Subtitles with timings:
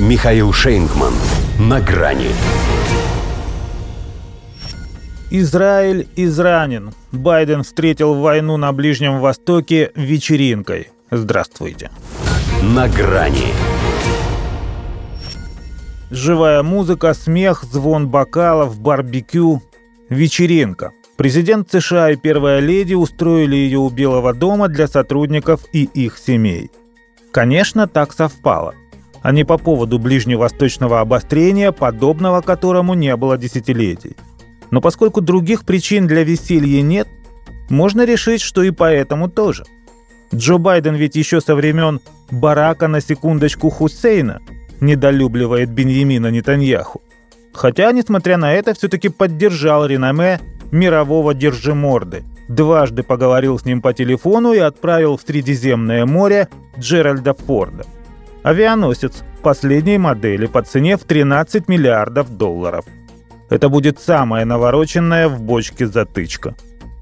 [0.00, 1.12] Михаил Шейнгман.
[1.58, 2.30] На грани.
[5.32, 6.92] Израиль изранен.
[7.10, 10.92] Байден встретил войну на Ближнем Востоке вечеринкой.
[11.10, 11.90] Здравствуйте.
[12.62, 13.48] На грани.
[16.12, 19.62] Живая музыка, смех, звон бокалов, барбекю.
[20.08, 20.92] Вечеринка.
[21.16, 26.70] Президент США и первая леди устроили ее у Белого дома для сотрудников и их семей.
[27.32, 28.74] Конечно, так совпало.
[29.22, 34.16] А не по поводу ближневосточного обострения, подобного которому не было десятилетий.
[34.70, 37.08] Но поскольку других причин для веселья нет,
[37.68, 39.64] можно решить, что и поэтому тоже.
[40.34, 44.40] Джо Байден ведь еще со времен Барака на секундочку Хусейна
[44.80, 47.02] недолюбливает Беньямина Нетаньяху.
[47.52, 52.24] Хотя, несмотря на это, все-таки поддержал реноме мирового держиморды.
[52.48, 57.84] Дважды поговорил с ним по телефону и отправил в Средиземное море Джеральда Форда.
[58.42, 62.84] Авианосец последней модели по цене в 13 миллиардов долларов–
[63.50, 66.54] это будет самая навороченная в бочке затычка.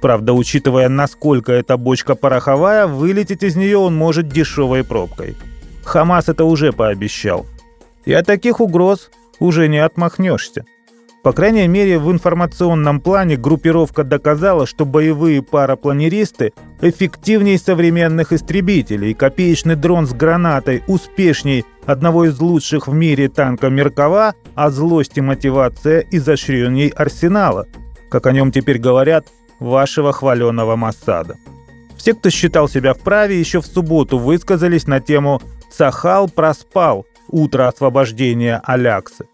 [0.00, 5.36] Правда, учитывая, насколько эта бочка пороховая, вылететь из нее он может дешевой пробкой.
[5.84, 7.46] Хамас это уже пообещал.
[8.04, 10.64] И от таких угроз уже не отмахнешься.
[11.24, 19.76] По крайней мере, в информационном плане группировка доказала, что боевые парапланеристы эффективнее современных истребителей, копеечный
[19.76, 26.04] дрон с гранатой успешней одного из лучших в мире танка Меркова, а злость и мотивация
[26.10, 27.66] изощренней арсенала,
[28.10, 29.26] как о нем теперь говорят,
[29.58, 31.36] вашего хваленого Массада.
[31.96, 37.06] Все, кто считал себя вправе, еще в субботу высказались на тему «Сахал проспал.
[37.28, 39.26] Утро освобождения Аляксы».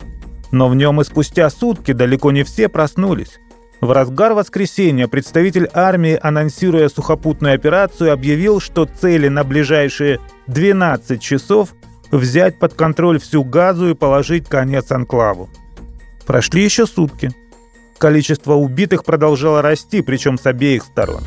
[0.50, 3.38] Но в нем и спустя сутки далеко не все проснулись.
[3.80, 11.74] В разгар воскресенья представитель армии, анонсируя сухопутную операцию, объявил, что цели на ближайшие 12 часов
[12.10, 15.50] взять под контроль всю газу и положить конец анклаву.
[16.26, 17.32] Прошли еще сутки.
[17.98, 21.22] Количество убитых продолжало расти, причем с обеих сторон.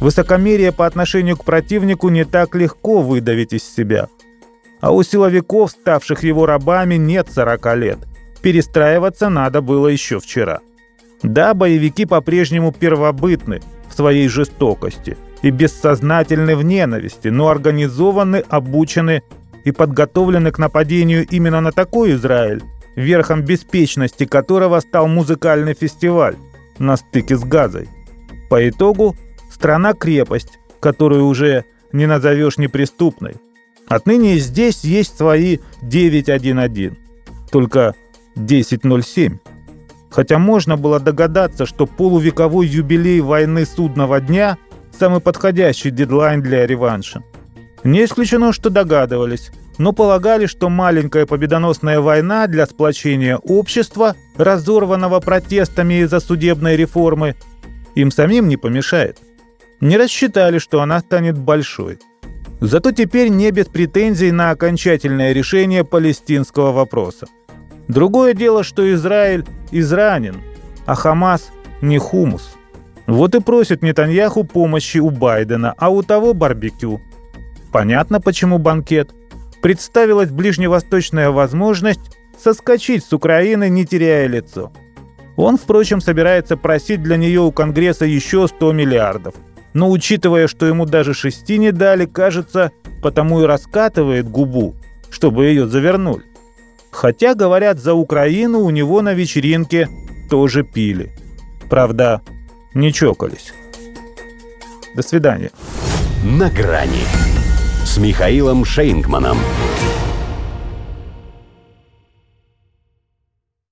[0.00, 4.08] Высокомерие по отношению к противнику не так легко выдавить из себя.
[4.80, 7.98] А у силовиков, ставших его рабами, нет 40 лет–
[8.42, 10.60] Перестраиваться надо было еще вчера.
[11.22, 19.22] Да, боевики по-прежнему первобытны в своей жестокости и бессознательны в ненависти, но организованы, обучены
[19.64, 22.62] и подготовлены к нападению именно на такой Израиль,
[22.96, 26.36] верхом беспечности которого стал музыкальный фестиваль
[26.78, 27.88] на стыке с Газой.
[28.50, 29.16] По итогу
[29.50, 33.36] страна-крепость, которую уже не назовешь неприступной.
[33.88, 36.92] Отныне здесь есть свои 911.
[37.50, 37.94] Только
[38.36, 39.38] 10.07.
[40.18, 44.58] Хотя можно было догадаться, что полувековой юбилей войны судного дня–
[44.90, 47.22] самый подходящий дедлайн для реванша.
[47.84, 56.02] Не исключено, что догадывались, но полагали, что маленькая победоносная война для сплочения общества, разорванного протестами
[56.02, 57.36] из-за судебной реформы,
[57.94, 59.18] им самим не помешает.
[59.80, 62.00] Не рассчитали, что она станет большой.
[62.60, 67.28] Зато теперь не без претензий на окончательное решение палестинского вопроса.
[67.86, 70.42] Другое дело, что Израиль изранен,
[70.86, 72.56] а Хамас не хумус.
[73.06, 77.00] Вот и просит Нетаньяху помощи у Байдена, а у того барбекю.
[77.72, 79.10] Понятно, почему банкет.
[79.62, 84.72] Представилась ближневосточная возможность соскочить с Украины, не теряя лицо.
[85.36, 89.34] Он, впрочем, собирается просить для нее у Конгресса еще 100 миллиардов.
[89.72, 94.74] Но учитывая, что ему даже шести не дали, кажется, потому и раскатывает губу,
[95.10, 96.24] чтобы ее завернули.
[96.98, 99.88] Хотя, говорят, за Украину у него на вечеринке
[100.28, 101.12] тоже пили.
[101.70, 102.22] Правда,
[102.74, 103.54] не чокались.
[104.96, 105.52] До свидания.
[106.24, 107.04] На грани
[107.84, 109.38] с Михаилом Шейнгманом.